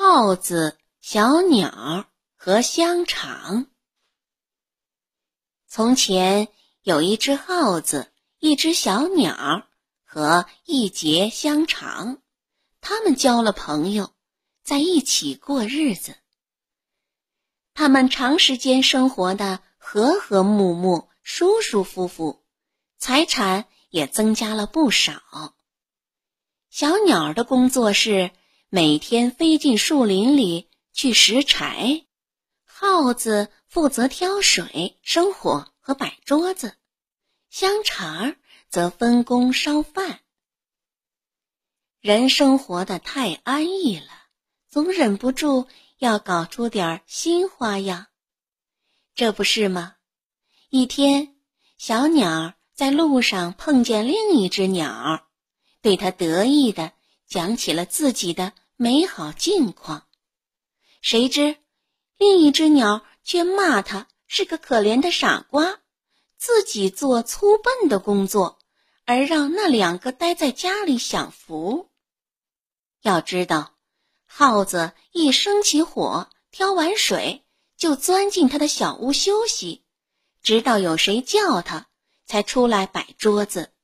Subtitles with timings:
[0.00, 2.06] 耗子、小鸟
[2.36, 3.66] 和香肠。
[5.66, 6.46] 从前
[6.82, 9.66] 有一只耗子，一只小鸟
[10.04, 12.22] 和一节香肠，
[12.80, 14.12] 他们交了朋友，
[14.62, 16.14] 在一起过日子。
[17.74, 22.44] 他们长时间生活的和和睦睦、舒舒服服，
[22.98, 25.56] 财产也增加了不少。
[26.70, 28.30] 小鸟的工作是。
[28.70, 32.04] 每天飞进树林里去拾柴，
[32.66, 36.74] 耗子负责挑水、生火和摆桌子，
[37.48, 38.36] 香肠
[38.68, 40.20] 则分工烧饭。
[42.00, 44.06] 人生活的太安逸了，
[44.68, 48.08] 总忍不住要搞出点新花样，
[49.14, 49.94] 这不是吗？
[50.68, 51.36] 一天，
[51.78, 55.26] 小鸟在路上碰见另一只鸟，
[55.80, 56.92] 对它得意的。
[57.28, 60.06] 讲起了自己的美好境况，
[61.02, 61.56] 谁知
[62.16, 65.80] 另一只鸟却骂他是个可怜的傻瓜，
[66.38, 68.58] 自己做粗笨的工作，
[69.04, 71.90] 而让那两个待在家里享福。
[73.02, 73.74] 要知道，
[74.24, 77.44] 耗子一生起火，挑完水
[77.76, 79.84] 就钻进他的小屋休息，
[80.42, 81.88] 直到有谁叫他，
[82.24, 83.74] 才出来摆桌子。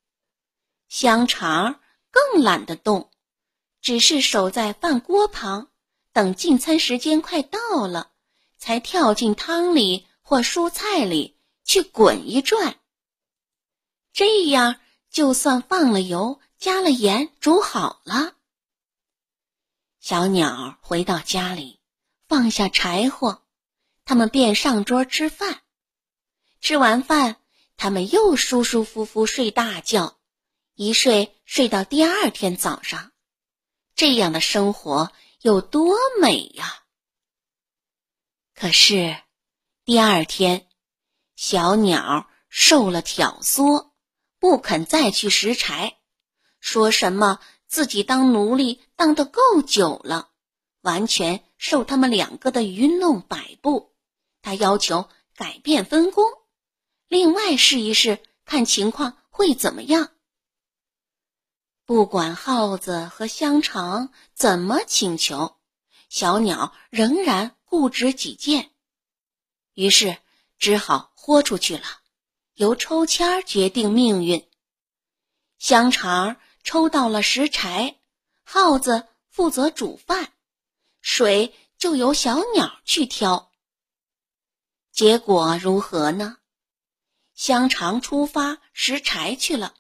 [0.89, 3.11] 香肠更懒得动。
[3.85, 5.69] 只是守在饭锅旁，
[6.15, 8.11] 等进餐时间快到了，
[8.57, 12.81] 才跳进汤里或蔬菜里去滚一转。
[14.15, 14.77] 这样
[15.11, 18.33] 就算放了油、加了盐，煮好了。
[20.01, 21.79] 小鸟回到家里，
[22.27, 23.43] 放下柴火，
[24.07, 25.61] 他们便上桌吃饭。
[26.59, 27.37] 吃完饭，
[27.77, 30.17] 他们又舒舒服服睡大觉，
[30.75, 33.11] 一睡睡到第二天早上。
[33.95, 36.85] 这样的生活有多美呀！
[38.55, 39.17] 可是
[39.85, 40.67] 第二天，
[41.37, 43.91] 小鸟受了挑唆，
[44.39, 45.99] 不肯再去拾柴，
[46.59, 50.31] 说什么自己当奴隶当得够久了，
[50.81, 53.95] 完全受他们两个的愚弄摆布。
[54.43, 56.25] 他要求改变分工，
[57.07, 60.11] 另外试一试，看情况会怎么样。
[61.87, 65.59] 不管耗子和香肠怎么请求，
[66.09, 68.71] 小鸟仍然固执己见，
[69.75, 70.17] 于是
[70.59, 71.85] 只好豁出去了，
[72.55, 74.49] 由抽签决定命运。
[75.59, 78.01] 香肠抽到了拾柴，
[78.45, 80.33] 耗子负责煮饭，
[81.03, 83.53] 水就由小鸟去挑。
[84.91, 86.39] 结果如何呢？
[87.35, 89.75] 香肠出发拾柴去了，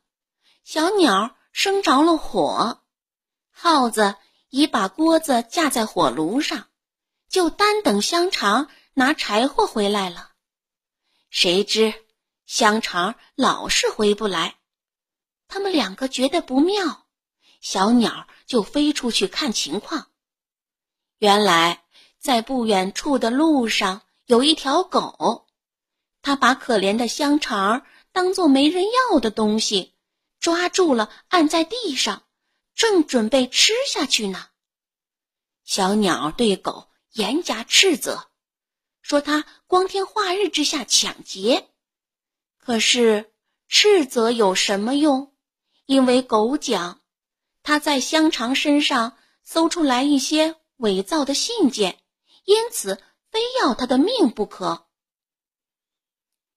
[0.64, 1.34] 小鸟。
[1.54, 2.82] 生着了火，
[3.52, 4.16] 耗子
[4.50, 6.66] 已把锅子架在火炉上，
[7.28, 10.32] 就单等香肠拿柴火回来了。
[11.30, 11.94] 谁知
[12.44, 14.56] 香肠老是回不来，
[15.46, 17.06] 他们两个觉得不妙，
[17.60, 20.08] 小鸟就飞出去看情况。
[21.18, 21.84] 原来
[22.18, 25.46] 在不远处的路上有一条狗，
[26.20, 28.82] 它把可怜的香肠当做没人
[29.12, 29.93] 要的东西。
[30.44, 32.24] 抓住了，按在地上，
[32.74, 34.50] 正准备吃下去呢。
[35.64, 38.28] 小鸟对狗严加斥责，
[39.00, 41.70] 说它光天化日之下抢劫。
[42.58, 43.32] 可是
[43.68, 45.34] 斥责有什么用？
[45.86, 47.00] 因为狗讲，
[47.62, 52.02] 它在香肠身上搜出来一些伪造的信件，
[52.44, 54.88] 因此非要它的命不可。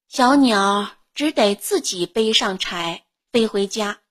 [0.09, 3.06] 小鸟只得自己背上柴。
[3.31, 4.01] 飞回家，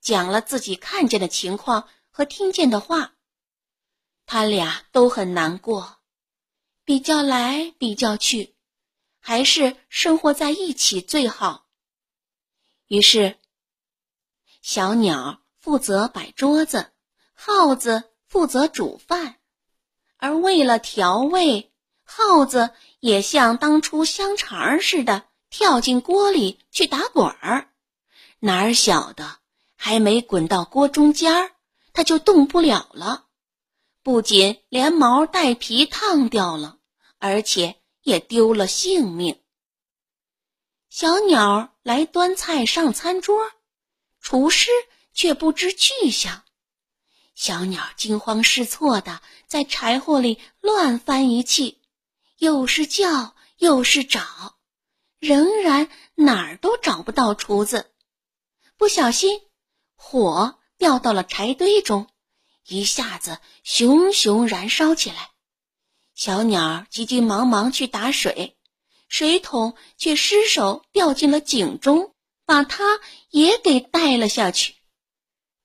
[0.00, 3.14] 讲了自己看见的情况和听见的话。
[4.24, 5.98] 他俩都很难过，
[6.84, 8.54] 比较来比较去，
[9.18, 11.66] 还是生活在一起最好。
[12.86, 13.36] 于是，
[14.62, 16.92] 小鸟负责摆桌子，
[17.32, 19.40] 耗子负责煮饭，
[20.16, 21.72] 而为了调味，
[22.04, 22.70] 耗子
[23.00, 27.71] 也像当初香肠似的跳进锅里去打滚儿。
[28.44, 29.38] 哪儿晓得，
[29.76, 31.52] 还没滚到锅中间儿，
[31.92, 33.26] 它就动不了了，
[34.02, 36.78] 不仅连毛带皮烫掉了，
[37.18, 39.40] 而且也丢了性命。
[40.90, 43.48] 小鸟来端菜上餐桌，
[44.20, 44.72] 厨师
[45.12, 46.42] 却不知去向。
[47.36, 51.80] 小鸟惊慌失措的在柴火里乱翻一气，
[52.38, 54.56] 又是叫又是找，
[55.20, 57.91] 仍然哪儿都找不到厨子。
[58.82, 59.42] 不小心，
[59.94, 62.08] 火掉到了柴堆中，
[62.66, 65.30] 一下子熊熊燃烧起来。
[66.16, 68.58] 小鸟急急忙忙去打水，
[69.06, 72.98] 水桶却失手掉进了井中，把它
[73.30, 74.74] 也给带了下去。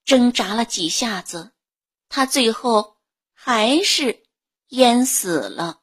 [0.06, 1.54] 挣扎了几下子，
[2.10, 2.98] 它最后
[3.34, 4.26] 还是
[4.68, 5.82] 淹死了。